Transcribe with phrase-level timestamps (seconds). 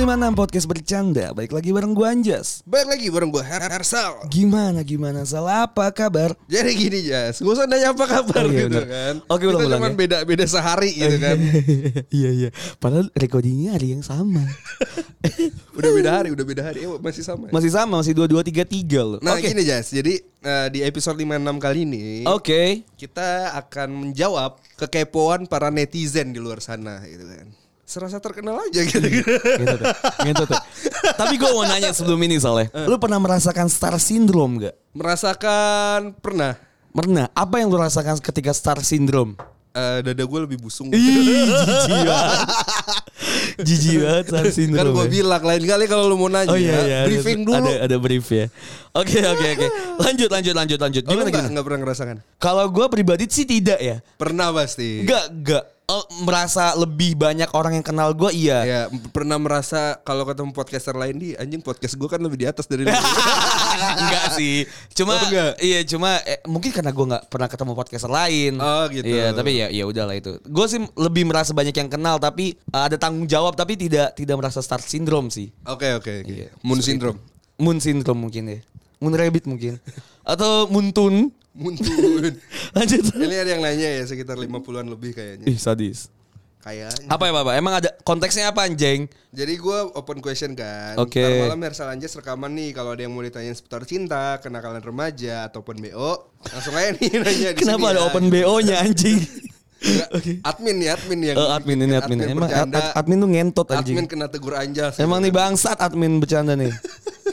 [0.00, 1.26] Episode 56 podcast bercanda.
[1.36, 2.64] Baik lagi bareng gue Anjas.
[2.64, 4.24] Baik lagi bareng gue Her Hersal.
[4.32, 6.32] Gimana gimana salah apa kabar?
[6.48, 8.88] Jadi gini Jas, gue usah nanya apa kabar Oh, iya, gitu bener.
[8.88, 9.14] kan.
[9.28, 9.92] Oke, Kita cuma ya.
[9.92, 11.36] beda beda sehari gitu kan.
[12.16, 12.48] iya iya.
[12.80, 14.40] Padahal recordingnya hari yang sama.
[15.76, 17.44] udah beda hari, udah beda hari, eh, masih sama.
[17.48, 17.52] ya?
[17.52, 19.20] masih sama, masih dua dua tiga tiga loh.
[19.20, 19.52] Nah Oke.
[19.52, 22.88] gini Jas, jadi eh, di episode 56 kali ini Oke.
[22.96, 27.52] kita akan menjawab kekepoan para netizen di luar sana gitu kan.
[27.90, 29.02] Serasa terkenal aja gitu.
[29.02, 29.26] Gitu
[29.74, 29.90] tuh.
[30.22, 30.60] Gitu tuh.
[31.12, 32.70] Tapi gue mau nanya sebelum ini soalnya.
[32.86, 34.74] Lu pernah merasakan star syndrome gak?
[34.94, 36.54] Merasakan pernah
[36.90, 37.30] Pernah.
[37.32, 39.34] Apa yang lu rasakan ketika star syndrome?
[39.70, 40.90] eh, dada gue lebih busung.
[40.90, 42.38] Ih, jijik banget.
[43.62, 44.90] Jijik banget star kan syndrome.
[44.90, 45.10] gue ya.
[45.12, 46.98] bilang lain kali kalau lu mau nanya Oh iya iya.
[47.02, 47.54] ada- briefing dulu.
[47.62, 48.46] Ada ada brief ya.
[48.90, 49.66] Oke oke oke.
[50.02, 51.02] Lanjut lanjut lanjut lanjut.
[51.04, 51.52] Lu Gimana nggak gimana?
[51.54, 52.16] nggak pernah ngerasakan?
[52.42, 54.02] Kalau gue pribadi sih tidak ya.
[54.18, 55.06] Pernah pasti.
[55.06, 55.64] Enggak enggak.
[55.90, 58.62] Oh, merasa lebih banyak orang yang kenal gue iya.
[58.62, 62.70] Ya, pernah merasa kalau ketemu podcaster lain di anjing podcast gue kan lebih di atas
[62.70, 62.94] dari lu.
[63.98, 64.62] enggak sih.
[64.94, 65.58] Cuma Oh, enggak?
[65.58, 68.54] iya cuma eh, mungkin karena gue nggak pernah ketemu podcaster lain.
[68.62, 69.02] Oh, gitu.
[69.02, 70.38] Iya tapi ya ya udahlah itu.
[70.46, 74.38] Gue sih lebih merasa banyak yang kenal tapi eh, ada tanggung jawab tapi tidak tidak
[74.38, 75.50] merasa star syndrome sih.
[75.66, 76.22] Oke oke.
[76.22, 76.30] oke.
[76.30, 77.18] Iya, Moon syndrome.
[77.58, 78.58] Moon syndrome mungkin ya.
[79.02, 79.82] Moon rabbit mungkin.
[80.22, 81.34] Atau muntun.
[81.60, 82.32] Muntun.
[82.76, 83.02] Lanjut.
[83.12, 85.44] Ini ada yang nanya ya sekitar 50-an lebih kayaknya.
[85.44, 86.08] Ih sadis.
[86.58, 87.08] Kayaknya.
[87.08, 87.54] Apa ya Bapak?
[87.54, 89.08] Emang ada konteksnya apa anjing?
[89.30, 90.92] Jadi gue open question kan.
[90.96, 91.16] Oke.
[91.18, 95.44] Ntar malam Hersal Anjas rekaman nih kalau ada yang mau ditanyain seputar cinta, kenakalan remaja
[95.46, 98.06] ataupun BO, langsung aja nih nanya di Kenapa sini ada ya.
[98.06, 99.20] open BO-nya anjing?
[99.80, 100.08] Enggak,
[100.52, 102.18] Admin nih, admin yang Eh, admin ini admin.
[102.22, 102.76] Emang bercanda.
[102.76, 103.96] ad- admin tuh ngentot anjing.
[103.96, 104.94] Admin kena tegur Anjas.
[105.00, 106.68] Emang nih bangsat admin bercanda nih.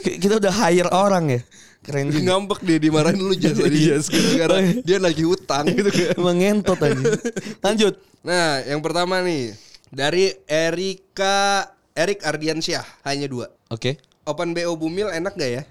[0.00, 1.40] Kita udah hire orang ya.
[1.80, 2.20] Keren juga.
[2.28, 3.78] ngambek dia dimarahin lu jas tadi.
[3.82, 4.72] Jas gara-gara Oh, iya.
[4.82, 6.06] dia lagi hutang gitu kan.
[6.14, 7.06] Emang ngentot anjing.
[7.64, 7.94] Lanjut.
[8.20, 9.54] Nah, yang pertama nih
[9.88, 13.46] dari Erika Erik Ardiansyah hanya dua.
[13.68, 13.96] Oke.
[14.22, 15.62] Open BO Bumil enak gak ya?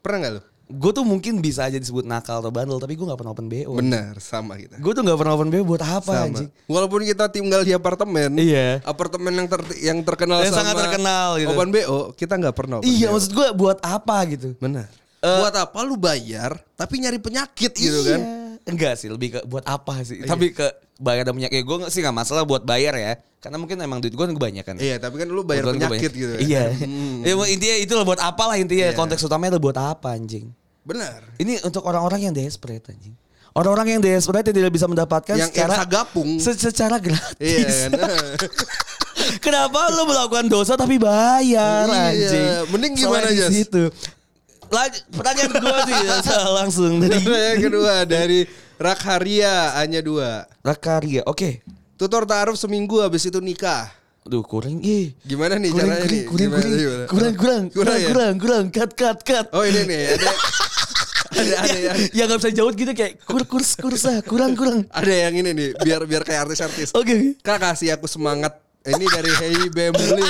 [0.00, 0.42] Pernah gak lu?
[0.68, 3.76] Gue tuh mungkin bisa aja disebut nakal atau bandel tapi gue gak pernah open BO.
[3.76, 4.74] Benar, sama kita.
[4.76, 6.26] Gue tuh gak pernah open BO buat apa Sama.
[6.26, 6.48] anjing?
[6.64, 8.80] Walaupun kita tinggal di apartemen, Iya.
[8.82, 11.50] apartemen yang ter- yang terkenal Yang sama sangat terkenal gitu.
[11.52, 12.76] Open BO, kita nggak pernah.
[12.80, 13.12] Open Iya BO.
[13.12, 14.56] maksud gue buat apa gitu?
[14.56, 14.88] benar.
[15.26, 18.14] Eh, Buat apa lu bayar tapi nyari penyakit gitu Iya.
[18.14, 18.20] kan?
[18.64, 20.22] Enggak sih, lebih ke buat apa sih?
[20.22, 20.66] Tapi ke
[20.96, 21.62] bayar dan penyakit.
[21.62, 23.14] Gue sih gak masalah buat bayar ya.
[23.38, 24.74] Karena mungkin emang duit gue kebanyakan.
[24.76, 26.34] Iya, tapi kan lu bayar Kebetulan penyakit gitu.
[26.40, 26.64] Iya.
[26.82, 27.22] Hmm.
[27.22, 28.90] Ya, intinya itu lah buat apa lah intinya.
[28.90, 28.94] Iya.
[28.94, 30.50] Konteks utamanya itu buat apa anjing.
[30.82, 31.22] Benar.
[31.36, 33.14] Ini untuk orang-orang yang desperate anjing.
[33.50, 36.28] Orang-orang yang desperate yang tidak bisa mendapatkan Yang- secara yang sagapung.
[36.36, 37.38] se- secara gratis.
[37.40, 37.90] Iya kan?
[39.44, 42.46] Kenapa lu melakukan dosa tapi bayar Iya, anjing?
[42.68, 43.88] mending gimana, situ.
[44.66, 46.14] Lanjut, pertanyaan kedua sih ya,
[46.52, 48.40] langsung dari yang kedua dari
[48.76, 50.44] Rakharia hanya dua.
[50.60, 51.24] Rakaria.
[51.24, 51.64] Oke.
[51.96, 53.88] Tutor taaruf seminggu habis itu nikah.
[54.22, 55.16] Aduh kurang ih.
[55.24, 56.24] Gimana nih kurang, caranya kurang, nih?
[56.26, 57.04] kurang, Gimana, kurang, gimana?
[57.06, 58.08] kurang, kurang, Kurang kurang, ya?
[58.12, 59.46] kurang, kurang, cut, cut, cut.
[59.54, 60.28] Oh ini nih ada
[61.36, 64.84] ada ada yang yang nggak bisa jauh gitu kayak kur kurs kurs ah, kurang, kurang.
[64.88, 66.92] ada yang ini nih biar biar kayak artis-artis.
[66.92, 67.12] Oke.
[67.12, 67.16] oke.
[67.40, 68.56] Kak kasih aku semangat.
[68.82, 70.22] Ini dari Hey Bemble.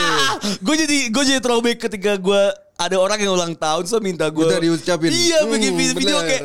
[0.65, 2.43] Gue jadi gue jadi throwback ketika gue
[2.77, 5.09] ada orang yang ulang tahun so minta gue Minta diucapin.
[5.09, 6.43] Iya Hmm, bikin video, video kayak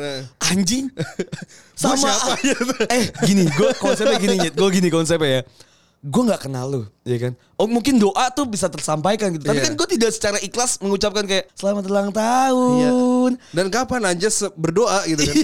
[0.48, 0.88] anjing.
[1.80, 2.56] Sama siapa ya?
[2.96, 5.42] eh gini gue konsepnya gini gue gini konsepnya ya.
[6.02, 7.38] Gue nggak kenal lu, ya kan?
[7.54, 9.46] Oh mungkin doa tuh bisa tersampaikan gitu.
[9.46, 9.70] Tapi Iya.
[9.70, 13.38] kan gue tidak secara ikhlas mengucapkan kayak selamat ulang tahun.
[13.54, 15.36] Dan kapan se- berdoa gitu kan?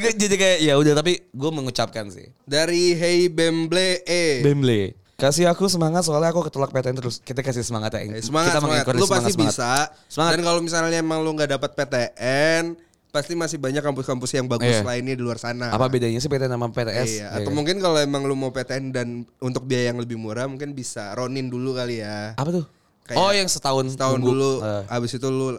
[0.16, 2.32] Jadi kayak ya udah tapi gue mengucapkan sih.
[2.48, 4.40] Dari Hey Bemble E.
[4.40, 4.96] Bemble.
[5.16, 7.16] Kasih aku semangat soalnya aku ketolak PTN terus.
[7.18, 8.04] Kita kasih semangat ya.
[8.04, 8.84] Eh, semangat Kita semangat.
[8.92, 9.72] Lu pasti semangat, bisa.
[10.06, 10.32] Semangat.
[10.36, 12.76] Dan kalau misalnya emang lu nggak dapat PTN,
[13.08, 14.84] pasti masih banyak kampus-kampus yang bagus Iya.
[14.84, 15.72] lainnya di luar sana.
[15.72, 17.08] Apa bedanya sih PTN sama PTS?
[17.08, 17.56] Iya, Ya atau kan?
[17.56, 19.08] mungkin kalau emang lu mau PTN dan
[19.40, 22.36] untuk biaya yang lebih murah mungkin bisa ronin dulu kali ya.
[22.36, 22.64] Apa tuh?
[23.08, 24.28] Kayak oh yang setahun Setahun nunggu.
[24.28, 25.56] dulu, Eh, habis itu lu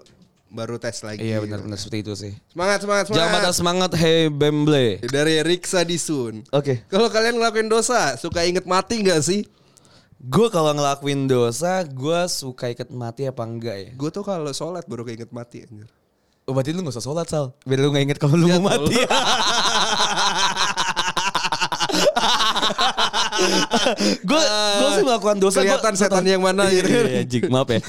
[0.47, 1.19] baru tes lagi.
[1.21, 2.33] iya benar-benar seperti itu sih.
[2.51, 3.19] Semangat, semangat, semangat.
[3.19, 4.99] Jangan patah semangat, hey Bemble.
[5.03, 6.47] Dari Riksa Disun.
[6.55, 6.87] Oke.
[6.87, 9.43] Kalau kalian ngelakuin dosa, suka inget mati nggak sih?
[10.17, 13.89] Gue kalau ngelakuin dosa, gue suka ikut mati apa enggak ya?
[13.93, 15.61] Gue tuh kalau sholat baru keinget mati.
[15.61, 15.85] anjir.
[16.47, 17.51] Oh, berarti lu gak usah sholat, Sal.
[17.67, 19.03] Biar lu gak inget kalau lu mau mati.
[24.21, 24.41] gue
[24.73, 26.89] gue sih melakukan dosa gua- Kelihatan setan yang mana Iya, gitu.
[26.89, 27.79] iya, iya, jik, maaf ya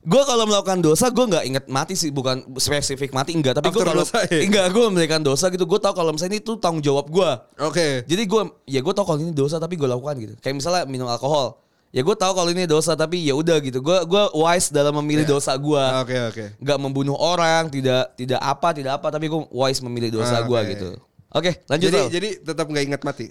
[0.00, 3.78] gue kalau melakukan dosa gue nggak inget mati sih bukan spesifik mati enggak tapi gue
[3.78, 4.40] kalau dosa ya?
[4.40, 7.30] enggak gue memberikan dosa gitu gue tahu kalau misalnya itu tanggung jawab gue
[7.60, 8.02] Oke.
[8.04, 11.06] jadi gue ya gue tahu kalau ini dosa tapi gue lakukan gitu kayak misalnya minum
[11.06, 14.92] alkohol ya gue tahu kalau ini dosa tapi ya udah gitu gue gue wise dalam
[14.98, 15.32] memilih Iya.
[15.34, 16.44] dosa gue Oke, oke.
[16.58, 20.60] nggak membunuh orang tidak tidak apa tidak apa tapi gue wise memilih dosa Ah, gue
[20.70, 20.88] gitu
[21.30, 23.28] oke lanjut Jadi jadi tetap nggak ingat mati.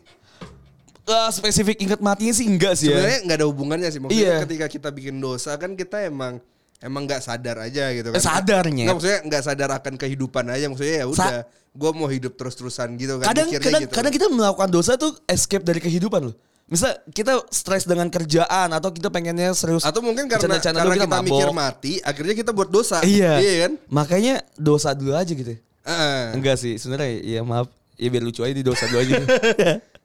[1.08, 2.96] Eh, spesifik ingat matinya sih enggak sih ya.
[2.96, 4.00] Sebenarnya nggak ada hubungannya sih.
[4.00, 4.36] Maksudnya Iya.
[4.44, 6.44] ketika kita bikin dosa kan kita emang
[6.78, 8.22] emang nggak sadar aja gitu Eh, kan.
[8.22, 8.86] sadarnya.
[8.86, 10.66] Nggak, maksudnya nggak sadar akan kehidupan aja.
[10.68, 11.32] Maksudnya ya udah,
[11.72, 13.26] gue mau hidup terus-terusan gitu kan.
[13.28, 13.94] kadang kadang gitu.
[13.94, 16.36] kadang kita melakukan dosa tuh escape dari kehidupan loh.
[16.68, 21.24] Misal kita stres dengan kerjaan atau kita pengennya serius Atau mungkin karena, karena kita, mabok.
[21.24, 23.00] mikir mati, akhirnya kita buat dosa.
[23.02, 23.40] Iya.
[23.40, 23.74] Iya kan?
[23.88, 25.56] Makanya dosa dulu aja gitu.
[25.88, 26.22] Heeh.
[26.36, 27.72] Enggak sih, sebenarnya ya maaf.
[27.96, 29.16] Ya biar lucu aja di dosa dulu aja.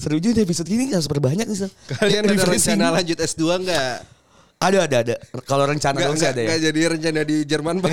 [0.00, 1.70] Seru juga episode ini gak super banyak nih.
[1.98, 4.16] Kalian ada rencana lanjut S2 nggak?
[4.56, 5.16] Ada ada ada.
[5.44, 6.48] Kalau rencana dong sih ada ya.
[6.48, 7.92] nggak jadi rencana di Jerman Pak.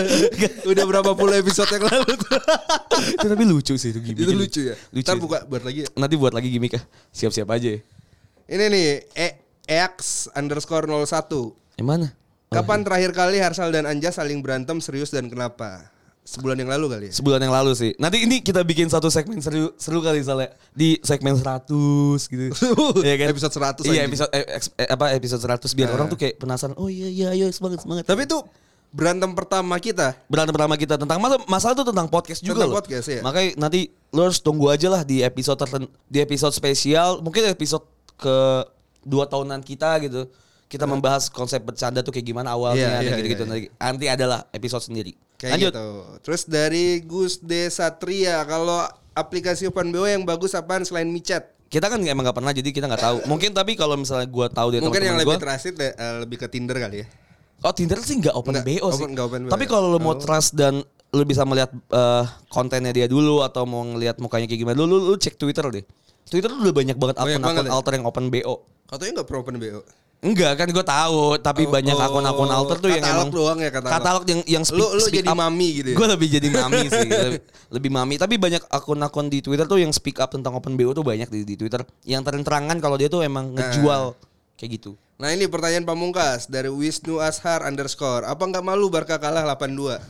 [0.72, 2.40] Udah berapa puluh episode yang lalu tuh.
[3.20, 4.24] itu tapi lucu sih itu gimmick.
[4.24, 4.76] Itu lucu ya.
[4.96, 5.04] Lucu.
[5.04, 5.88] Ntar buka buat lagi ya.
[5.92, 6.82] Nanti buat lagi gimmick ya.
[7.12, 7.80] Siap-siap aja ya.
[8.48, 9.28] Ini nih, e
[9.68, 11.04] EX underscore 01.
[11.76, 12.08] Yang mana?
[12.48, 15.93] Kapan terakhir kali Harsal dan Anja saling berantem serius dan kenapa?
[16.24, 17.12] Sebulan yang lalu kali ya?
[17.12, 17.92] Sebulan yang lalu sih.
[18.00, 21.68] Nanti ini kita bikin satu segmen seru seru kali misalnya di segmen 100
[22.24, 22.48] gitu.
[23.04, 23.26] Iya kan?
[23.28, 23.54] Episode
[23.84, 25.94] 100 Iya, episode eh, eh, apa episode 100 biar Nah.
[25.94, 26.72] orang tuh kayak penasaran.
[26.74, 28.08] Oh iya iya ayo semangat semangat.
[28.08, 28.40] Tapi itu
[28.88, 30.16] berantem pertama kita.
[30.24, 32.76] berantem pertama kita tentang masalah, masalah tuh tentang podcast juga Tentang loh.
[32.78, 33.20] podcast, ya.
[33.20, 37.84] Makanya nanti lo harus tunggu aja lah di episode terten- di episode spesial, mungkin episode
[38.16, 38.36] ke
[39.04, 40.24] dua tahunan kita gitu.
[40.64, 43.44] Kita membahas konsep bercanda tuh kayak gimana awalnya dan iya, gitu-gitu.
[43.44, 45.12] iya, Nanti, nanti adalah episode sendiri.
[45.44, 45.72] Kayak Lanjut.
[45.76, 45.86] gitu.
[46.24, 48.80] Terus dari Gus D Satria, kalau
[49.12, 51.52] aplikasi Open BO yang bagus apaan selain micet?
[51.68, 53.18] Kita kan emang gak pernah jadi kita nggak tahu.
[53.28, 56.80] Mungkin tapi kalau misalnya gua tahu dari Mungkin yang lebih gua, eh, lebih ke Tinder
[56.80, 57.06] kali ya.
[57.60, 59.04] Oh Tinder sih nggak open Nggak, BO sih.
[59.04, 60.20] open- BO Tapi kalau lo mau Oh.
[60.20, 60.80] trust dan
[61.12, 65.12] lo bisa melihat eh, kontennya dia dulu atau mau ngelihat mukanya kayak gimana, lu, lu,
[65.12, 65.84] lu cek Twitter deh.
[66.24, 67.72] Twitter tuh udah banyak banget akun-akun ya?
[67.72, 68.64] alter yang open BO.
[68.88, 69.80] Katanya nggak pro Open BO.
[70.24, 73.58] Enggak kan gue tahu, tapi Oh, banyak oh, akun-akun alter tuh yang katalog emang doang
[73.60, 73.92] ya, katalog.
[73.92, 75.36] katalog yang yang speak, Lu- lu speak jadi up.
[75.36, 75.96] mami gitu ya?
[76.00, 78.14] Gue lebih jadi mami sih, lebih, lebih mami.
[78.16, 81.44] Tapi banyak akun-akun di Twitter tuh yang speak up tentang open BO tuh banyak di,
[81.44, 81.84] di Twitter.
[82.02, 84.16] Yang terang-terangan kalau dia tuh emang ngejual
[84.56, 84.96] kayak gitu.
[85.14, 88.24] Nah ini pertanyaan pamungkas dari Wisnu Ashar underscore.
[88.24, 90.00] Apa nggak malu Barca kalah 82?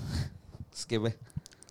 [0.71, 1.13] Skip ya.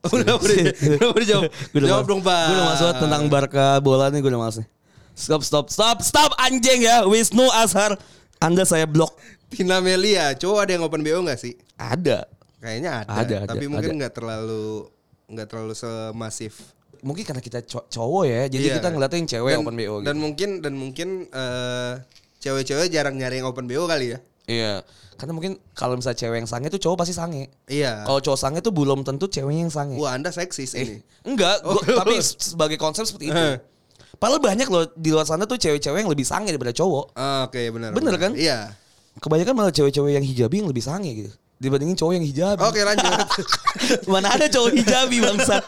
[0.11, 1.43] udah udah udah udah jawab.
[1.79, 2.43] Jawab dong Pak.
[2.43, 4.67] Gue udah masuk tentang Barca bola nih gue udah masuk.
[5.13, 7.95] Stop stop stop stop anjing ya Wisnu Ashar.
[8.39, 9.15] Anda saya blok.
[9.47, 11.53] Tina Melia, cowok ada yang Open BO nggak sih?
[11.75, 12.25] Ada.
[12.57, 13.11] Kayaknya ada.
[13.13, 13.99] Ada, ada, tapi mungkin ada.
[14.01, 14.87] nggak terlalu
[15.29, 16.73] nggak terlalu semasif.
[17.03, 18.75] Mungkin karena kita cow- cowok ya, jadi Iya.
[18.79, 20.05] kita ngeliatnya yang cewek Dan- open BO gitu.
[20.07, 21.93] Dan mungkin dan mungkin eh,
[22.39, 24.19] cewek-cewek jarang nyari yang Open BO kali ya.
[24.45, 24.73] Iya.
[25.13, 27.47] Karena mungkin kalau misalnya cewek yang sange tuh cowok pasti sange.
[27.67, 28.03] Iya.
[28.03, 29.95] Kalau cowok sange tuh belum tentu ceweknya yang sange.
[29.95, 30.95] Wah anda seksis Eh, ini.
[31.23, 31.83] enggak, gua- Oh.
[31.95, 33.43] tapi sebagai konsep seperti itu.
[34.23, 37.11] Padahal banyak loh di luar sana tuh cewek-cewek yang lebih sange daripada cowok.
[37.19, 37.91] Ah, Oke benar.
[37.91, 38.31] Bener kan?
[38.39, 38.71] Iya.
[39.19, 41.31] Kebanyakan malah cewek-cewek yang hijabi yang lebih sange gitu.
[41.59, 42.63] Dibandingin cowok yang hijabi.
[42.63, 43.11] Oke lanjut.
[44.15, 45.59] Mana ada cowok hijabi bangsa.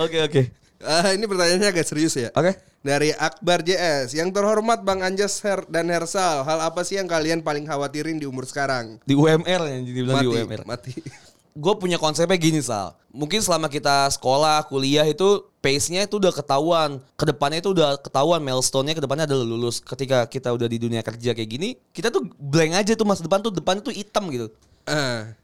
[0.00, 0.42] Oke oke.
[0.80, 2.32] Ah, ini pertanyaannya agak serius ya.
[2.32, 2.56] Oke.
[2.80, 7.44] Dari Akbar JS, yang terhormat Bang Anjas Her dan Hersal, hal apa sih yang kalian
[7.44, 8.98] paling khawatirin di umur sekarang?
[9.06, 10.60] Di UMR ya dibilang Mati, di UMR.
[10.66, 10.92] mati.
[11.52, 12.96] Gue punya konsepnya gini Sal.
[13.12, 16.96] Mungkin selama kita sekolah, kuliah itu pace-nya itu udah ketahuan.
[17.12, 19.84] Ke depannya itu udah ketahuan milestone-nya ke depannya adalah lulus.
[19.84, 23.44] Ketika kita udah di dunia kerja kayak gini, kita tuh blank aja tuh masa depan
[23.44, 24.48] tuh depan tuh hitam gitu.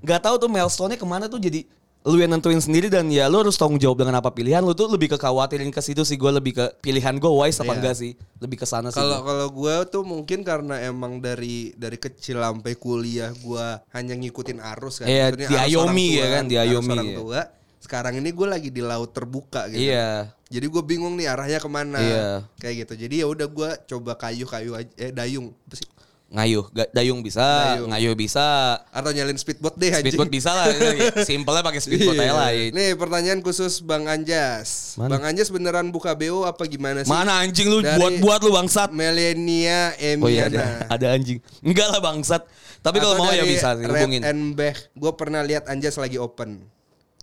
[0.00, 1.68] Gak tahu tuh milestone-nya ke mana tuh jadi
[2.08, 4.88] lu yang nentuin sendiri dan ya lu harus tanggung jawab dengan apa pilihan lu tuh
[4.88, 7.78] lebih ke khawatirin ke situ sih gue lebih ke pilihan gue wise apa Iya.
[7.78, 12.00] enggak sih lebih ke sana sih Kalau kalau gue tuh mungkin karena emang dari dari
[12.00, 15.06] kecil sampai kuliah gue hanya ngikutin arus kan.
[15.06, 17.18] Iya, Maksudnya arus diayomi orang tua, ya kan, diayomi, orang ya.
[17.20, 17.40] tua.
[17.78, 19.78] Sekarang ini gue lagi di laut terbuka gitu.
[19.84, 22.00] iya Jadi gue bingung nih arahnya ke mana.
[22.00, 22.26] Iya.
[22.56, 22.94] Kayak gitu.
[23.04, 24.88] Jadi ya udah gue coba kayu-kayu aja.
[24.96, 25.52] Eh dayung.
[25.68, 25.86] Apa sih?
[26.28, 27.40] Ngayuh Ga- dayung bisa
[27.72, 27.88] Dayung.
[27.88, 30.04] ngayuh bisa Atau nyalin speedboat deh anjing.
[30.06, 30.68] speedboat bisa lah
[31.24, 32.68] simpelnya pakai speedboat aja lah ya.
[32.68, 34.92] Nih pertanyaan khusus Bang Anjas.
[34.94, 35.16] Mana?
[35.16, 37.08] Bang Anjas beneran buka BO apa gimana sih?
[37.08, 40.52] mana anjing lu Dari buat-buat lu bangsat Melania oh iya Emiana.
[40.52, 42.44] ada ada anjing enggak lah bangsat
[42.78, 44.76] tapi kalau mau ya bisa Red hubungin and Beh.
[44.92, 46.60] Gue pernah lihat Anjas lagi open.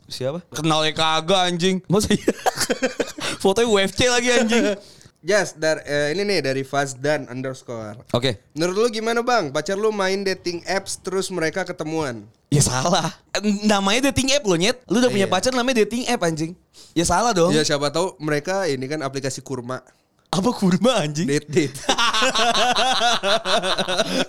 [0.06, 2.30] siapa kenalnya kagak anjing masa iya
[3.42, 4.66] fotonya UFC lagi anjing
[5.26, 7.98] Jas, dar, eh, ini nih dari Fazdan underscore.
[8.14, 9.50] oke Menurut lu gimana bang?
[9.50, 12.30] Pacar lu main dating apps terus mereka ketemuan?
[12.54, 13.10] Ya salah.
[13.66, 14.78] Namanya dating app lo nyet.
[14.86, 15.34] Lu udah punya Iya.
[15.34, 16.54] pacar namanya dating app anjing.
[16.94, 17.50] Ya salah dong.
[17.52, 19.82] Ya siapa tahu mereka ini kan aplikasi kurma.
[20.36, 21.26] Apa kurma anjing?
[21.26, 21.76] Date date.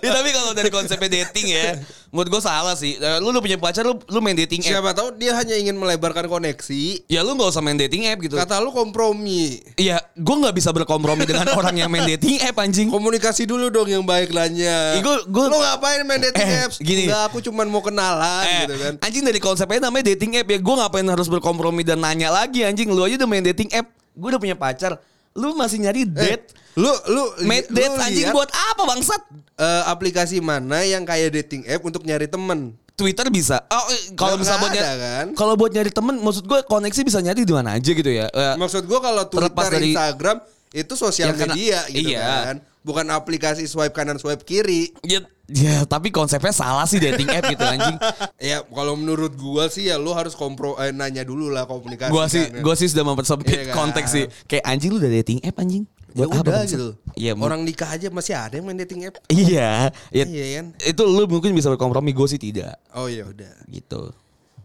[0.03, 2.95] ya, tapi kalau dari konsepnya dating ya, menurut gue salah sih.
[2.95, 4.71] Eh, Lu udah punya pacar, lu, lu main dating app.
[4.71, 7.07] siapa tahu dia hanya ingin melebarkan koneksi.
[7.07, 8.35] Ya lu gak usah main dating app gitu.
[8.35, 9.59] Kata lu kompromi.
[9.75, 12.87] Iya, gue nggak bisa berkompromi dengan orang yang main dating app anjing.
[12.87, 14.95] Komunikasi dulu dong yang baik lahnya.
[14.95, 16.75] Ih, gua- gua- lu ngapain main dating Eh, apps?
[16.79, 17.03] gini.
[17.05, 18.93] Enggak, aku cuman mau kenalan Eh, gitu kan.
[19.01, 20.57] anjing dari konsepnya namanya dating app ya.
[20.57, 22.87] Gue ngapain harus berkompromi dan nanya lagi anjing.
[22.87, 23.87] Lu aja udah main dating app.
[24.13, 24.97] Gue udah punya pacar.
[25.37, 26.45] Lu masih nyari Eh, date?
[26.73, 29.21] lu lu Mate lu date anjing lihat, buat apa bangsat?
[29.55, 32.73] eh, aplikasi mana yang kayak dating app untuk nyari temen?
[32.93, 33.61] Twitter bisa.
[33.63, 35.27] Oh, eh, kalau misalnya buat nyari, kan?
[35.33, 38.25] kalau buat nyari temen, maksud gue koneksi bisa nyari di mana aja gitu ya.
[38.27, 42.25] Eh, Maksud gua kalau Twitter, dari- Instagram itu sosial kena- media gitu iya.
[42.43, 42.57] kan.
[42.87, 44.95] Bukan aplikasi swipe kanan swipe kiri.
[45.03, 47.99] ya, ya, tapi konsepnya salah sih dating app gitu anjing.
[48.39, 52.07] Ya kalau menurut gua sih ya lu harus kompro eh, nanya dulu lah komunikasi.
[52.07, 52.61] Gua sih, kan, ya.
[52.63, 53.75] gua sih sudah mempersempit Iya kan?
[53.75, 54.25] konteks sih.
[54.45, 55.83] Kayak anjing lu udah dating app anjing.
[56.07, 56.89] ya Buat apa, udah gitu.
[57.13, 59.19] Iya, mu- Orang nikah aja masih ada yang main dating app.
[59.27, 60.65] Iya, ya, Iya kan?
[60.79, 62.79] itu lu mungkin bisa berkompromi, gue sih tidak.
[62.91, 63.51] Oh ya udah.
[63.67, 64.15] Gitu.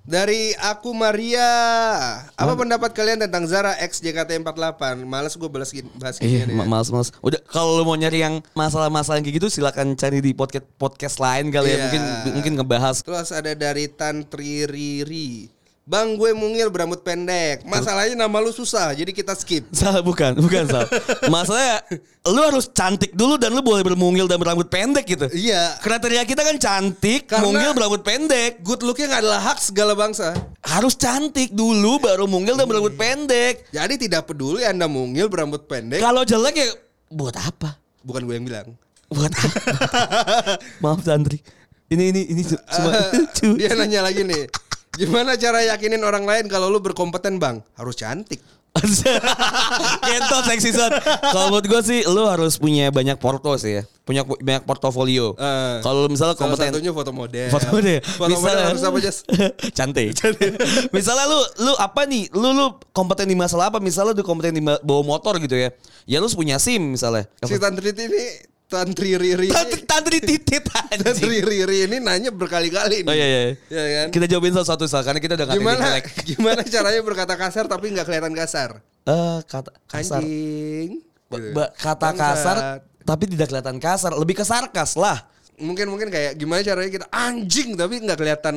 [0.03, 1.47] Dari aku Maria,
[2.35, 5.07] apa pendapat kalian tentang Zara X JKT48?
[5.07, 7.15] Males gue bahas gini, bahas Iya, gini ma- males males.
[7.23, 11.23] Udah kalau lu mau nyari yang masalah-masalah yang kayak gitu silakan cari di podcast podcast
[11.23, 11.75] lain kali ya.
[11.79, 11.83] Iya.
[11.87, 12.03] Mungkin
[12.35, 13.07] mungkin ngebahas.
[13.07, 15.47] Terus ada dari Tantri Riri.
[15.83, 17.67] Bang gue mungil berambut pendek.
[17.67, 19.67] Masalahnya nama lu susah, jadi kita skip.
[19.75, 20.87] Salah bukan, bukan salah.
[21.27, 21.83] Masalahnya
[22.23, 25.27] lu harus cantik dulu dan lu boleh bermungil dan berambut pendek gitu.
[25.35, 25.75] Iya.
[25.83, 28.63] Kriteria kita kan cantik, Karena- mungil, berambut pendek.
[28.63, 30.39] Good looknya nggak adalah hak segala bangsa.
[30.63, 33.67] Harus cantik dulu baru mungil dan berambut pendek.
[33.75, 35.99] Jadi tidak peduli anda mungil berambut pendek.
[35.99, 36.69] Kalau jelek ya
[37.11, 37.75] buat apa?
[38.07, 38.79] Bukan gue yang bilang.
[39.11, 39.59] Buat apa?
[40.87, 41.43] Maaf Sandri.
[41.91, 43.59] Ini ini ini cuma lucu.
[43.61, 44.49] dia nanya lagi nih.
[44.93, 47.65] Gimana cara yakinin orang lain kalau lu berkompeten bang?
[47.81, 48.45] Harus cantik.
[50.09, 50.93] Kentot seksi son.
[51.05, 53.83] Kalau menurut gue sih lu harus punya banyak porto sih ya.
[54.03, 55.37] Punya banyak portofolio.
[55.37, 57.49] Eh, Kalau misalnya Salah kompeten satunya foto model.
[57.53, 58.01] foto deh.
[58.21, 59.17] Foto model harus apa Jas?
[59.79, 60.17] Cantik.
[60.91, 62.33] misalnya lu lu apa nih?
[62.33, 63.79] Lu lu kompeten di masalah apa?
[63.79, 65.69] Misalnya lu kompeten di bawa motor gitu ya.
[66.09, 67.29] Ya lu punya SIM misalnya.
[67.45, 69.49] Si Tantri ini Tantri Riri.
[69.53, 71.45] Tantri, tantri titit Tantri anjing.
[71.45, 73.05] Riri ini nanya berkali-kali.
[73.05, 73.15] Oh nih.
[73.15, 73.43] iya iya.
[73.69, 74.07] Iya kan?
[74.11, 76.05] Kita jawabin satu-satu Sal, karena kita udah ngatain Gimana jelek.
[76.33, 78.71] gimana caranya berkata kasar tapi nggak kelihatan kasar?
[79.05, 80.25] Eh kata kasar.
[80.25, 81.05] Anjing.
[81.29, 81.53] Ba- Gitu.
[81.53, 82.57] ba- kata kasar
[83.03, 85.27] tapi tidak kelihatan kasar, lebih ke sarkas lah.
[85.57, 88.57] Mungkin mungkin kayak gimana caranya kita anjing tapi nggak kelihatan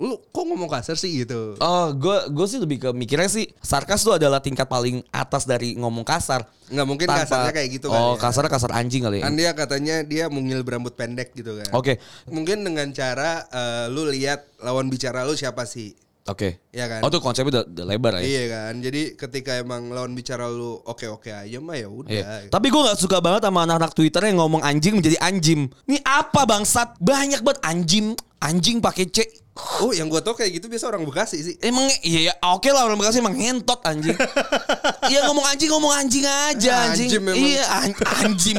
[0.00, 1.60] lu kok ngomong kasar sih gitu.
[1.60, 5.76] Oh, gue gue sih lebih ke mikirnya sih sarkas tuh adalah tingkat paling atas dari
[5.76, 6.48] ngomong kasar.
[6.72, 8.18] Nggak mungkin Tanpa- kasarnya kayak gitu kali Oh, ya.
[8.18, 9.28] kasarnya kasar anjing kali ya.
[9.28, 11.68] Kan dia katanya dia mungil berambut pendek gitu kan.
[11.76, 12.00] Oke.
[12.26, 15.92] Mungkin dengan cara eh, lu lihat lawan bicara lu siapa sih?
[16.28, 16.64] Oke.
[16.70, 17.00] Iya kan?
[17.04, 18.24] Oh tuh konsepnya udah, udah lebar ya.
[18.24, 18.74] Iya kan.
[18.80, 22.08] Jadi ketika emang lawan bicara lu oke-oke aja mah ya udah.
[22.08, 22.24] Iya.
[22.48, 25.68] Tapi gue gak suka banget sama anak-anak Twitter yang ngomong anjing menjadi anjim.
[25.84, 26.96] Ini apa bangsat?
[26.96, 28.06] Banyak banget anjim,
[28.38, 29.28] anjing pakai C.
[29.82, 31.54] Oh, yang gua tau kayak gitu biasa orang Bekasi sih.
[31.60, 34.16] Emang iya ya, oke lah orang Bekasi emang ngentot anjing.
[35.10, 37.08] Iya ngomong anjing ngomong anjing aja anjing.
[37.08, 37.40] Anjim memang.
[37.40, 38.58] Iya an- anjim.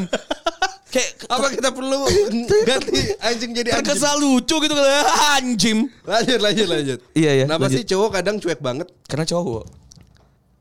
[0.91, 2.03] Kayak Apa kita perlu
[2.67, 3.88] ganti anjing jadi anjing?
[3.88, 5.05] terkesan lucu gitu kan
[5.39, 5.77] anjim.
[6.03, 7.00] Lanjut, lanjut, lanjut.
[7.13, 7.77] Iya, iya, Kenapa lanjut.
[7.77, 8.88] sih cowok kadang cuek banget?
[9.08, 9.63] Karena cowok.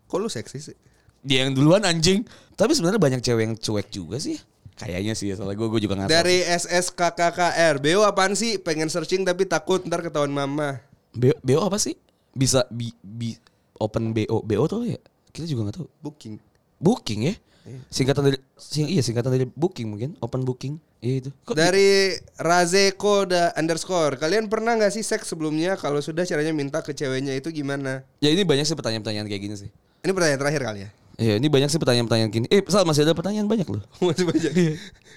[0.06, 0.76] Kok lu seksi sih?
[1.20, 2.22] Dia yang duluan anjing.
[2.54, 4.38] Tapi sebenarnya banyak cewek yang cuek juga sih.
[4.80, 6.16] Kayaknya sih ya, soalnya gue gue juga nggak tahu.
[6.16, 8.56] Dari SSKKKR, BO apaan sih?
[8.56, 10.80] Pengen searching tapi takut ntar ketahuan mama.
[11.12, 12.00] BO, BO apa sih?
[12.32, 13.36] Bisa bi, bi
[13.76, 15.00] open BO BO tuh ya?
[15.36, 15.86] Kita juga nggak tahu.
[16.00, 16.34] Booking.
[16.80, 17.34] Booking ya?
[17.92, 20.80] Singkatan dari sing, iya singkatan dari booking mungkin open booking.
[21.00, 21.30] Iya itu.
[21.48, 25.76] Kok Dari Razeko da underscore, kalian pernah nggak sih seks sebelumnya?
[25.80, 28.04] Kalau sudah caranya minta ke ceweknya itu gimana?
[28.20, 29.70] Ya ini banyak sih pertanyaan-pertanyaan kayak gini sih.
[30.04, 30.90] Ini pertanyaan terakhir kali ya.
[31.20, 32.46] Iya ini banyak sih pertanyaan-pertanyaan gini.
[32.48, 33.84] Eh Sal masih ada pertanyaan banyak loh.
[34.08, 34.52] Masih banyak.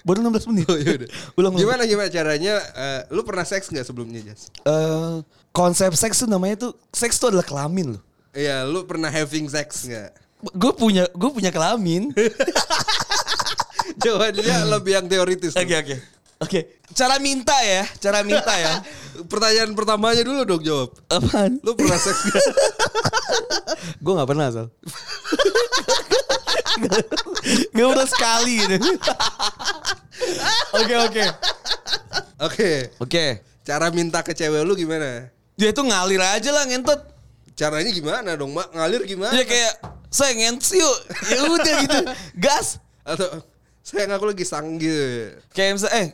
[0.04, 0.68] Baru 16 menit.
[0.72, 1.08] Oh, yaudah.
[1.40, 1.62] ulang ulang.
[1.64, 2.60] Gimana gimana caranya?
[2.60, 4.52] eh, lu pernah seks nggak sebelumnya, Jas?
[4.68, 5.24] Eh,
[5.56, 8.02] konsep seks tuh namanya tuh seks tuh adalah kelamin loh.
[8.36, 10.12] Iya, lu pernah having sex nggak?
[10.52, 12.12] Gue punya gue punya kelamin.
[14.04, 15.56] Jawabannya lebih yang teoritis.
[15.56, 15.64] tuh.
[15.64, 15.96] Oke
[16.44, 16.60] oke.
[16.60, 16.60] Oke,
[16.92, 18.84] cara minta ya, cara minta ya.
[19.32, 20.90] Pertanyaan pertamanya dulu dong jawab.
[21.08, 21.58] Apaan?
[21.64, 22.44] Lu pernah seks nggak?
[24.04, 24.66] Gue gak pernah Sal.
[27.74, 28.76] Gak pernah sekali gitu.
[30.74, 31.24] Oke oke.
[32.42, 32.70] Oke.
[32.98, 33.24] Oke.
[33.64, 35.30] Cara minta ke cewek lu gimana?
[35.54, 37.00] Dia itu ngalir aja lah ngentot.
[37.54, 38.74] Caranya gimana dong, Mak?
[38.74, 39.32] Ngalir gimana?
[39.32, 39.74] Dia kayak
[40.10, 40.96] saya ngents yuk.
[41.30, 41.98] Ya udah gitu.
[42.34, 42.82] Gas.
[43.06, 43.28] Atau
[43.86, 45.38] sayang aku lagi sanggil.
[45.54, 46.08] Kayak misalnya eh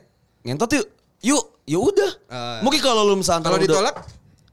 [0.44, 0.86] ngentot yuk.
[1.20, 2.12] Yuk, ya udah.
[2.32, 2.58] Ah.
[2.64, 4.08] Mungkin kalau lu misalnya Kalau ditolak,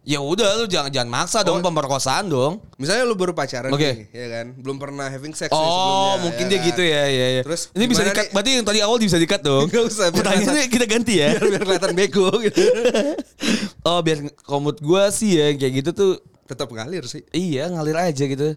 [0.07, 2.63] ya udah lu jangan jangan maksa dong pemerkosaan dong.
[2.79, 3.83] misalnya lu baru pacaran Oke.
[3.83, 4.45] nih, ya kan?
[4.55, 6.67] Belum pernah having sex nih Oh, sebelumnya, mungkin ya dia kan?
[6.71, 7.41] gitu ya, ya, ya.
[7.47, 8.25] Terus ini bisa dikat.
[8.31, 9.67] Berarti yang tadi awal bisa dikat dong.
[9.71, 11.35] Nggak usah, Pertanyaannya kita ganti ya.
[11.35, 12.63] Biar, biar kelihatan bego gitu.
[13.87, 14.17] oh, biar
[14.47, 16.13] komut gua sih ya kayak gitu tuh.
[16.47, 17.27] Tetap ngalir sih.
[17.35, 18.55] Iya, ngalir aja gitu.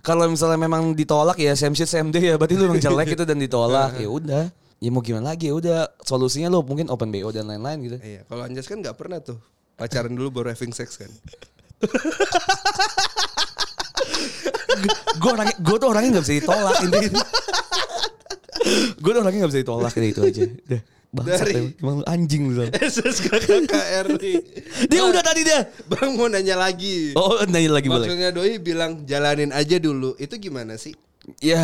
[0.00, 3.24] Kalau misalnya memang ditolak ya same shit same day ya berarti lu emang jelek gitu
[3.24, 3.96] dan ditolak.
[4.04, 4.44] ya udah.
[4.76, 7.96] Ya mau gimana lagi ya udah solusinya lu mungkin open BO dan lain-lain gitu.
[7.96, 9.40] Iya, kalau Anjas kan nggak pernah tuh
[9.76, 11.08] pacaran dulu baru having sex kan.
[15.16, 17.22] gue orangnya gue tuh orangnya nggak bisa ditolak intinya.
[19.00, 20.42] gue tuh orangnya nggak bisa ditolak kayak itu aja.
[20.44, 20.82] Udah.
[21.16, 22.04] Bangsat Dari- emang.
[22.04, 22.64] Anjing lu.
[24.20, 24.36] Nih.
[24.92, 25.64] Dia udah tadi dia.
[25.88, 27.16] Bang mau nanya lagi.
[27.16, 28.04] Oh, nanya lagi boleh.
[28.04, 30.12] Maksudnya doi bilang jalanin aja dulu.
[30.20, 30.92] Itu gimana sih?
[31.40, 31.56] Ya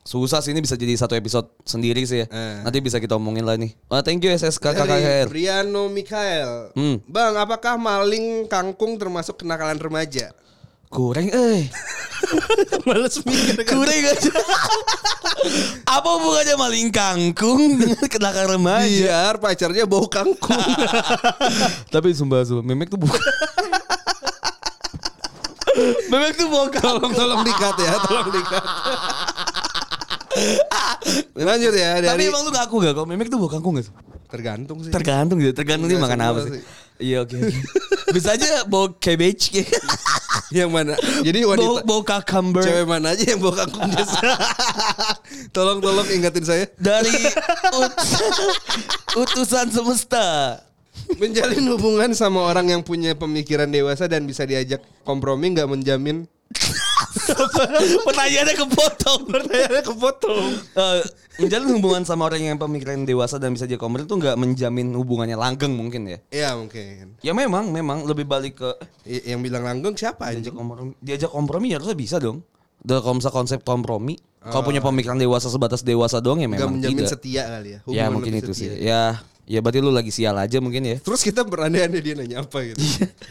[0.00, 2.26] susah sih ini bisa jadi satu episode sendiri sih ya.
[2.28, 2.64] Eh.
[2.64, 3.76] Nanti bisa kita omongin lah nih.
[3.92, 5.26] Wah, thank you SSK Dari KKR.
[5.28, 6.72] Briano Mikael.
[6.72, 7.04] Hmm.
[7.04, 10.32] Bang, apakah maling kangkung termasuk kenakalan remaja?
[10.90, 11.70] Kurang eh.
[12.88, 13.78] Males mikir kan.
[13.78, 14.32] Kurang aja.
[15.96, 19.06] Apa hubungannya maling kangkung dengan kenakalan remaja?
[19.06, 20.58] Biar pacarnya bau kangkung.
[21.94, 23.22] Tapi sumpah sumpah memek tuh bukan.
[26.10, 26.82] memek tuh bukan.
[26.82, 28.64] tolong tolong dikat ya, tolong dikat.
[31.36, 33.94] Lanjut ya Tapi dari emang lu ngaku gak kalau memek tuh bau kangkung gak sih?
[34.30, 34.94] tergantung sih.
[34.94, 36.50] Tergantung gitu, tergantung dia Enggak makan apa sih.
[36.54, 36.62] sih.
[37.00, 37.56] Iya oke oke.
[38.14, 39.74] Bisa aja bau cabbage kayak.
[40.62, 40.94] yang mana?
[41.26, 42.62] Jadi wanita bau cucumber.
[42.62, 44.18] cewek mana aja yang kangkung biasa?
[45.50, 46.70] tolong tolong ingatin saya.
[46.78, 47.10] dari
[47.74, 47.98] ut-
[49.18, 50.58] utusan semesta.
[51.18, 56.30] Menjalin hubungan sama orang yang punya pemikiran dewasa dan bisa diajak kompromi nggak menjamin
[58.06, 59.20] Pertanyaannya kepotong.
[59.26, 60.44] pertanyaannya kepotong.
[60.76, 61.00] Eh,
[61.38, 65.36] menjalin hubungan sama orang yang pemikiran dewasa dan bisa jadi kompromi itu nggak menjamin hubungannya
[65.36, 66.18] langgeng mungkin ya.
[66.30, 67.16] Iya mungkin.
[67.20, 68.70] Ya memang, memang lebih balik ke
[69.06, 70.92] I- yang bilang langgeng siapa diajak kompromi.
[71.00, 72.44] Diajak kompromi ya harusnya bisa dong.
[72.80, 77.04] Udah kalau misalnya konsep kompromi, kalau punya pemikiran dewasa sebatas dewasa doang ya memang menjamin
[77.04, 77.12] tidak.
[77.12, 77.78] setia kali ya.
[77.78, 78.72] Ya hubungan mungkin lebih itu setia.
[78.72, 78.80] sih.
[78.80, 79.02] Ya,
[79.50, 80.96] ya berarti lu lagi sial aja mungkin ya.
[81.02, 82.78] Terus kita berandai-andai dia nanya apa gitu.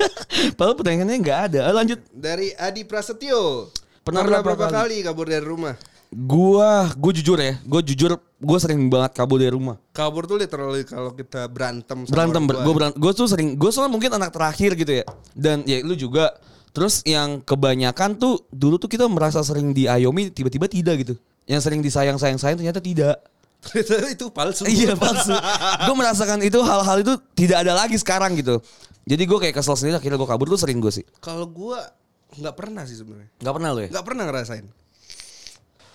[0.59, 1.59] Padahal pertanyaannya nggak ada.
[1.71, 2.03] Ah, Lanjut.
[2.11, 3.71] Dari Adi Prasetyo.
[4.03, 4.99] Pernah Pernah, berapa berapa kali?
[5.07, 5.79] kabur dari rumah?
[6.09, 9.77] Gua, gue jujur ya, gue jujur, gue sering banget kabur dari rumah.
[9.93, 13.69] Kabur tuh literally kalau kita berantem sama Berantem, ber, gue berantem, gue tuh sering, gue
[13.69, 15.05] soalnya mungkin anak terakhir gitu ya.
[15.37, 16.33] Dan ya lu juga.
[16.73, 21.13] Terus yang kebanyakan tuh dulu tuh kita merasa sering diayomi, tiba-tiba tidak gitu.
[21.45, 23.21] Yang sering disayang-sayang-sayang ternyata tidak.
[23.59, 24.63] Ternyata itu palsu.
[24.71, 25.35] iya palsu.
[25.83, 28.63] gue merasakan itu hal-hal itu tidak ada lagi sekarang gitu.
[29.09, 31.03] Jadi gue kayak kesel sendiri akhirnya gue kabur tuh sering gue sih.
[31.19, 31.81] Kalau gua
[32.29, 33.29] nggak pernah sih sebenarnya.
[33.41, 33.89] Gak pernah lo ya?
[33.89, 34.65] Nggak pernah ngerasain.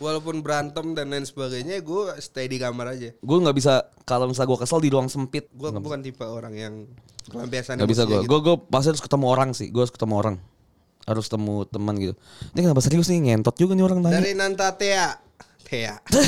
[0.02, 3.14] Walaupun berantem dan lain sebagainya, gue stay di kamar aja.
[3.22, 5.46] Gue nggak bisa kalau misalnya gue kesel di ruang sempit.
[5.54, 6.74] Gue bukan tipe orang yang
[7.30, 8.18] kelampiasan Gak bisa gue.
[8.18, 9.70] emosinya Gue gue pasti harus ketemu orang sih.
[9.70, 10.36] Gue harus ketemu orang.
[11.06, 12.14] Harus ketemu teman gitu.
[12.52, 14.08] Ini kenapa serius nih ngentot juga nih orang gitu.
[14.10, 14.18] nanya.
[14.18, 14.68] Dari Nanta
[15.64, 15.96] Tea.
[16.12, 16.22] Tea.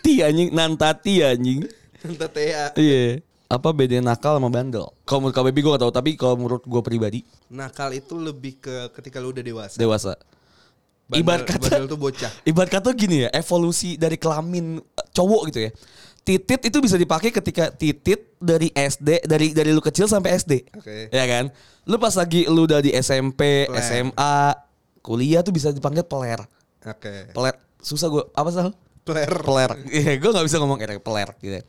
[0.00, 1.66] Ti anjing, nantati anjing.
[2.00, 2.72] Nanta Tea.
[2.74, 3.20] Iya.
[3.48, 4.92] Apa beda nakal sama bandel?
[5.02, 8.92] Kalau menurut KBB gue gak tau, tapi kalau menurut gue pribadi Nakal itu lebih ke
[8.92, 9.76] ketika lu udah dewasa.
[9.76, 10.12] dewasa.
[11.08, 12.28] Bandel- Ibarat kata, bandel tuh bocah.
[12.44, 15.70] ibarat kata gini ya, evolusi dari kelamin eh, cowok gitu ya.
[16.20, 20.68] Titit itu bisa dipakai ketika titit dari SD, dari dari lu kecil sampai SD.
[20.76, 21.08] Oke.
[21.08, 21.48] Ya kan?
[21.88, 23.80] Lu pas lagi lu udah di SMP, Peler.
[23.80, 24.36] SMA,
[25.00, 26.44] kuliah tuh bisa dipanggil peler.
[26.84, 27.32] Oke.
[27.32, 27.56] Peler.
[27.88, 28.24] Susah gue.
[28.36, 28.60] Apa sih?
[29.08, 29.32] Player.
[29.40, 29.70] peler.
[29.88, 31.56] Iya, gue nggak bisa ngomong kayak peler gitu.
[31.56, 31.64] ya.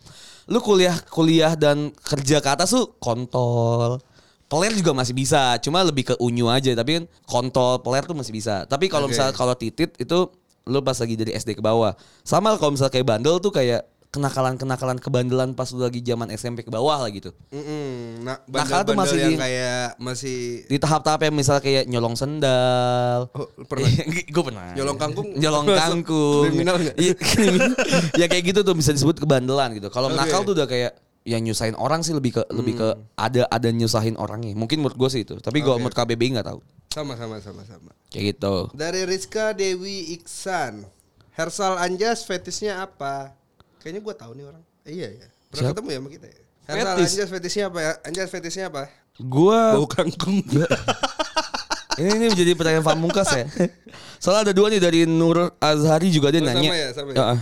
[0.51, 4.03] Lu kuliah kuliah dan kerja ke atas tuh kontol.
[4.49, 6.73] Peler juga masih bisa, cuma lebih ke unyu aja.
[6.75, 8.65] Tapi kan kontol, peler tuh masih bisa.
[8.67, 9.15] Tapi kalau Oke.
[9.15, 10.27] misalnya kalau titit itu
[10.67, 11.95] lu pas lagi dari SD ke bawah.
[12.25, 16.71] Sama kalau misalnya kayak bandel tuh kayak kenakalan-kenakalan kebandelan pas lu lagi zaman SMP ke
[16.73, 17.29] bawah lah gitu.
[17.53, 18.25] Mm-mm.
[18.25, 22.17] Nah, Nakal tuh bandel-bandel masih yang di- kayak masih Di tahap-tahap yang misalnya kayak nyolong
[22.17, 23.29] sendal.
[23.37, 23.85] Oh, pernah?
[24.35, 24.73] gue pernah.
[24.73, 25.27] Nyolong kangkung?
[25.37, 26.43] Nyolong kangkung.
[26.49, 26.75] kriminal
[27.13, 27.69] kriminal.
[28.21, 29.93] ya kayak gitu tuh bisa disebut kebandelan gitu.
[29.93, 30.17] Kalau Oke.
[30.17, 30.97] nakal tuh udah kayak
[31.29, 34.57] yang nyusahin orang sih lebih ke lebih ke ada ada nyusahin orangnya.
[34.57, 35.37] Mungkin menurut gue sih itu.
[35.37, 35.85] Tapi gue Oke.
[35.85, 36.59] menurut KBBI nggak tahu.
[36.89, 37.93] sama sama sama sama.
[38.09, 38.73] Kayak gitu.
[38.73, 40.89] Dari Rizka Dewi Iksan.
[41.37, 43.37] Hersal Anjas fetisnya apa?
[43.79, 44.63] Kayaknya gua tahu nih orang.
[44.83, 45.27] Eh, iya ya.
[45.49, 45.71] Pernah Siap.
[45.73, 46.39] ketemu ya sama kita ya?
[46.69, 47.09] Hersal Fetis.
[47.09, 47.91] Anjas fetisnya apa ya?
[48.05, 48.81] Anjas fetisnya apa?
[49.17, 50.37] Gue Bau kangkung.
[51.99, 53.45] ini, ini menjadi pertanyaan pamungkas ya.
[54.23, 56.71] Soalnya ada dua nih dari Nur Azhari juga dia Oh, sama nanya.
[56.71, 57.17] ya, sama ya?
[57.17, 57.39] Heeh.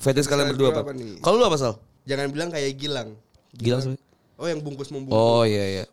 [0.00, 0.80] Fetis kalian berdua apa?
[0.88, 0.92] apa?
[1.20, 1.76] Kalau lu apa Sal?
[2.08, 3.14] Jangan bilang kayak Gilang.
[3.52, 3.94] Gila sih.
[4.34, 5.14] Oh yang bungkus membungkus.
[5.14, 5.84] Oh iya iya.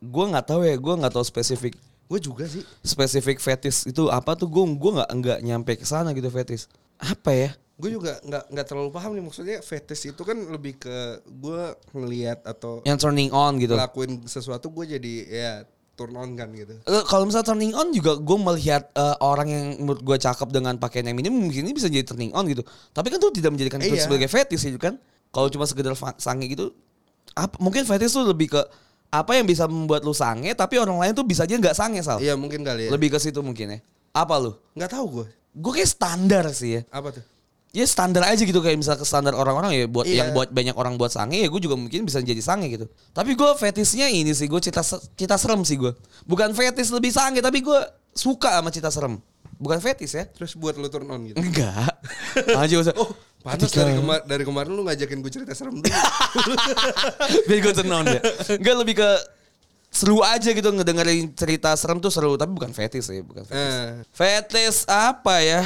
[0.00, 1.76] Gue nggak tahu ya, gue nggak tahu spesifik
[2.08, 2.60] Gue juga sih.
[2.82, 6.66] spesifik fetis itu apa tuh gue gue nggak nggak nyampe ke sana gitu fetis
[6.98, 7.50] apa ya
[7.82, 12.46] Gue juga nggak nggak terlalu paham nih maksudnya fetish itu kan lebih ke gue ngelihat
[12.46, 15.52] atau yang turning on gitu lakuin sesuatu gue jadi ya
[15.92, 16.78] turn on kan gitu.
[16.80, 20.78] Eh, kalau misalnya turning on juga gue melihat eh, orang yang menurut gue cakep dengan
[20.78, 23.76] pakaian yang minim mungkin ini bisa jadi turning on gitu tapi kan tuh tidak menjadikan
[23.78, 24.06] itu Iya.
[24.06, 24.94] sebagai fetis gitu kan
[25.28, 26.70] kalau cuma sekedar sange gitu
[27.34, 28.62] apa mungkin fetis tuh lebih ke
[29.10, 32.16] apa yang bisa membuat lu sange tapi orang lain tuh bisa aja nggak sange sal
[32.16, 32.90] Iya mungkin kali ya.
[32.90, 33.78] lebih ke situ mungkin ya
[34.12, 35.26] apa lu nggak tahu gue.
[35.52, 37.24] gue kayak standar sih ya Apa tuh?
[37.72, 40.16] Ya standar aja gitu kayak misal ke standar orang-orang ya buat Iya.
[40.20, 43.32] yang buat banyak orang buat sange ya gue juga mungkin bisa jadi sange gitu tapi
[43.32, 45.88] gue fetisnya ini sih gue cita cita serem sih gue
[46.22, 47.78] bukan fetis lebih sange tapi gue
[48.12, 49.16] suka sama cerita serem.
[49.56, 50.26] Bukan fetis ya.
[50.26, 51.38] Terus buat lu turn on gitu.
[51.38, 51.94] Enggak.
[52.60, 52.92] Aja usah.
[52.98, 55.86] Oh, pantas dari, kema- dari kemarin lu ngajakin gue cerita serem dulu.
[57.46, 58.20] Biar gue tenang ya.
[58.52, 59.08] Enggak lebih ke
[59.86, 63.54] seru aja gitu ngedengerin cerita serem tuh seru tapi bukan fetis ya, bukan fetis.
[63.54, 65.62] Eh, Fetis apa ya?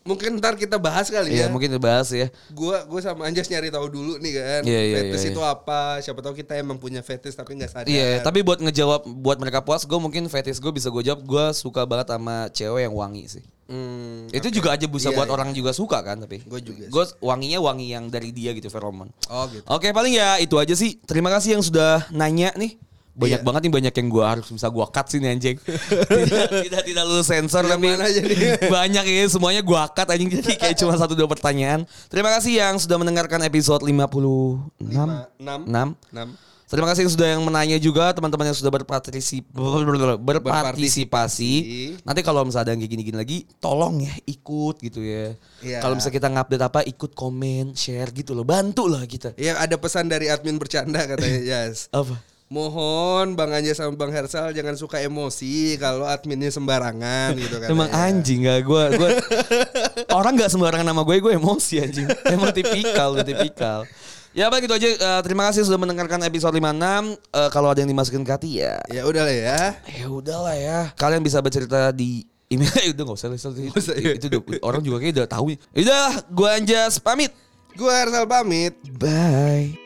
[0.00, 1.52] Mungkin ntar kita bahas kali Iya, ya.
[1.52, 2.32] mungkin dibahas ya.
[2.50, 4.62] Gua gua sama Anjas nyari tahu dulu nih kan.
[4.64, 6.00] Iya, iya, fetis iya, itu apa?
[6.00, 7.88] Siapa tahu kita emang punya fetis tapi nggak sadar.
[7.90, 11.44] Iya, tapi buat ngejawab buat mereka puas, gue mungkin fetis gue bisa gue jawab, gue
[11.52, 13.44] suka banget sama cewek yang wangi sih.
[13.70, 15.34] Hmm, Itu juga aja bisa Iya, buat iya.
[15.38, 16.42] orang juga suka kan tapi.
[16.42, 16.90] Gua juga.
[16.90, 19.14] Gue wanginya wangi yang dari dia gitu feromon.
[19.30, 19.62] Oh gitu.
[19.70, 20.98] Oke paling ya itu aja sih.
[21.06, 22.74] Terima kasih yang sudah nanya nih.
[23.10, 23.46] Banyak Iya.
[23.46, 25.56] banget nih banyak yang gue harus bisa gue cut sih nih anjing.
[26.24, 27.88] tidak, tidak tidak lu sensor Yang tapi
[28.78, 31.84] banyak ya semuanya gue cut anjing jadi kayak cuma satu dua pertanyaan.
[32.06, 33.90] Terima kasih yang sudah mendengarkan episode 56
[34.80, 35.60] Lima, enam.
[35.66, 36.14] 6.
[36.14, 36.28] Enam.
[36.70, 39.42] Terima kasih yang sudah yang menanya juga teman-teman yang sudah berpartisip
[40.22, 41.52] berpartisipasi.
[42.06, 45.34] Nanti kalau misalnya ada yang kayak gini-gini lagi, tolong ya ikut gitu ya.
[45.66, 45.82] Iya.
[45.82, 49.34] Kalau misalnya kita ngupdate apa, ikut komen, share gitu loh, bantu lah kita.
[49.34, 51.90] Iya ada pesan dari admin bercanda katanya Jas.
[51.90, 52.14] Apa?
[52.50, 57.70] Mohon Bang Anjas sama Bang Hersal jangan suka emosi kalau adminnya sembarangan gitu kan.
[57.70, 59.10] Emang anjing gak gue gue
[60.18, 62.10] orang nggak sembarangan nama gue gue emosi anjing.
[62.26, 63.86] Emang tipikal, udah tipikal.
[64.34, 64.88] Ya baik itu aja.
[64.90, 67.14] Eh, terima kasih sudah mendengarkan episode 56.
[67.14, 69.62] Eh, kalau ada yang dimasukin ke hati ya Ya udah lah ya.
[69.86, 70.78] Ya udahlah ya.
[70.98, 73.50] Kalian bisa bercerita di email udah gak usah, nggak usah.
[73.54, 74.18] Itu, usah, iya.
[74.18, 75.54] itu udah, orang juga kayak udah tahu.
[75.54, 77.30] Udah, gua Anjas pamit.
[77.78, 78.74] Gua Hersal pamit.
[78.98, 79.79] Bye.